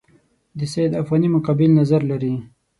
د 0.57 0.59
سید 0.73 0.91
افغاني 1.01 1.29
مقابل 1.35 1.69
نظر 1.79 2.01
لري. 2.11 2.33